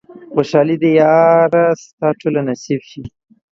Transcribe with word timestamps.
خوشحالۍ 0.33 0.75
دې 0.81 0.91
ياره 0.99 1.65
ستا 1.83 2.07
ټولې 2.19 2.41
نصيب 2.49 2.81
شي 2.89 3.01